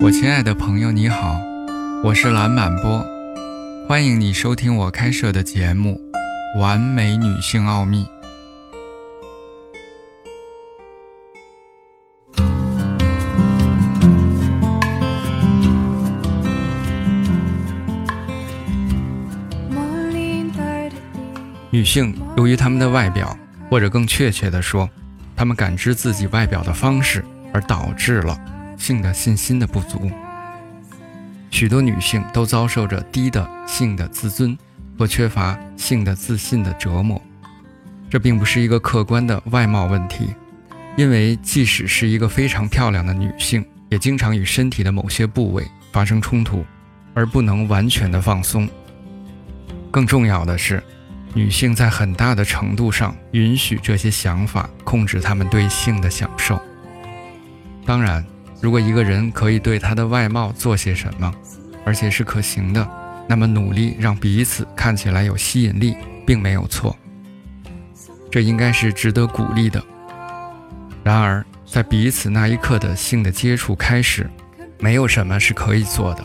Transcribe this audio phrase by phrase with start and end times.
[0.00, 1.40] 我亲爱的朋友，你好，
[2.04, 3.04] 我是蓝满波，
[3.88, 6.00] 欢迎你收听我开设的节目
[6.60, 8.04] 《完美女性奥秘》。
[21.70, 23.36] 女性由于她们的外表，
[23.68, 24.88] 或者更确切的说，
[25.34, 28.38] 她们感知自己外表的方式，而导致了
[28.78, 30.10] 性的信心的不足。
[31.50, 34.56] 许多女性都遭受着低的性的自尊
[34.96, 37.20] 或缺乏性的自信的折磨。
[38.08, 40.34] 这并不是一个客观的外貌问题，
[40.96, 46.64] 因为即使是一个非常漂亮的女性，也经常与身体的某些部位发生冲突，
[47.12, 48.68] 而不能完全的放松。
[49.90, 50.82] 更重要的是。
[51.34, 56.58] 女性在很大的程度上允许这些想法控制她们对性的享受。
[57.84, 58.24] 当然，
[58.60, 61.32] 如果一个人可以对他的外貌做些什么，
[61.84, 62.88] 而且是可行的，
[63.28, 65.96] 那么努力让彼此看起来有吸引力
[66.26, 66.96] 并没有错。
[68.30, 69.82] 这应该是值得鼓励的。
[71.02, 74.28] 然而，在彼此那一刻的性的接触开始，
[74.78, 76.24] 没有什么是可以做的。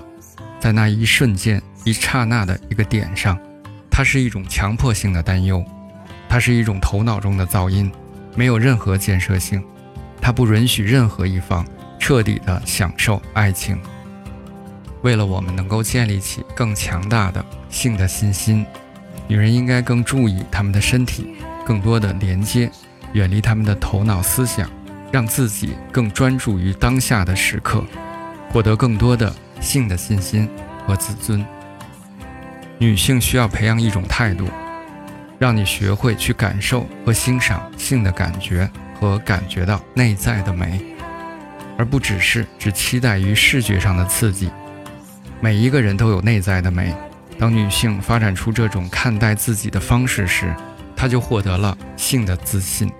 [0.60, 3.38] 在那一瞬间、一刹那的一个点上。
[3.96, 5.64] 它是一种强迫性的担忧，
[6.28, 7.92] 它是一种头脑中的噪音，
[8.36, 9.64] 没有任何建设性。
[10.20, 11.64] 它不允许任何一方
[12.00, 13.80] 彻底的享受爱情。
[15.02, 18.66] 为了我们能够建立起更强大的性的信心，
[19.28, 21.36] 女人应该更注意她们的身体，
[21.66, 22.72] 更多的连接，
[23.12, 24.70] 远离他们的头脑思想，
[25.12, 27.84] 让自己更专注于当下的时刻，
[28.50, 30.50] 获得更多的性的信心
[30.88, 31.46] 和自尊。
[32.78, 34.48] 女性需要培养一种态度，
[35.38, 38.70] 让你学会去感受和欣赏性的感觉
[39.00, 40.82] 和感觉到内在的美，
[41.78, 44.50] 而不只是只期待于视觉上的刺激。
[45.42, 46.94] 每一个人都有内在的美。
[47.38, 50.54] 当女性发展出这种看待自己的方式时，
[50.96, 52.92] 她就获得了性的自信。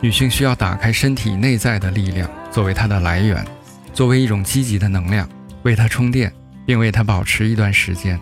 [0.00, 3.44] 女性需要打开身体内在的力量作为她的来源，
[3.92, 5.28] 作为一种积极的能量，
[5.62, 6.32] 为她充电。
[6.66, 8.18] 并为它保持一段时间。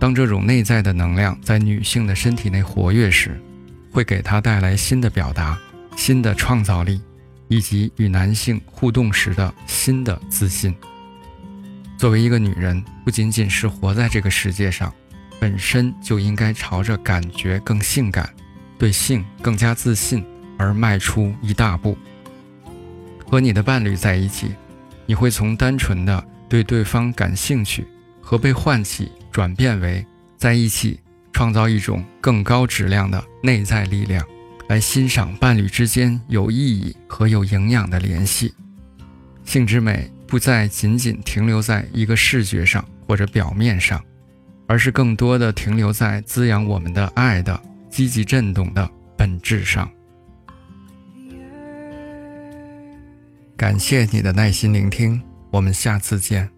[0.00, 3.40] 当这种内在的能量在女性的身体内活跃时，
[3.92, 5.56] 会给她带来新的表达、
[5.96, 7.00] 新的创造力，
[7.50, 10.74] 以及与男性互动时的新的自信。
[11.98, 14.90] 作为一个女人，不仅仅是活在这个世界上，
[15.38, 18.32] 本身就应该朝着感觉更性感、
[18.78, 20.24] 对性更加自信
[20.56, 21.98] 而迈出一大步。
[23.26, 24.54] 和你的伴侣在一起，
[25.04, 26.24] 你会从单纯的。
[26.48, 27.86] 对对方感兴趣
[28.20, 30.04] 和被唤起，转变为
[30.36, 30.98] 在一起
[31.32, 34.26] 创造一种更高质量的内在力量，
[34.70, 38.54] 来欣赏伴侣之间有意义和有营养的联系。
[39.44, 44.00] 性之美不再仅仅停留在一个视觉上或者表面上，
[44.68, 47.60] 而是更多的停留在滋养我们的爱的
[47.90, 49.90] 积极震动的本质上。
[53.56, 55.20] 感谢你的耐心聆听。
[55.50, 56.48] 我们下次见。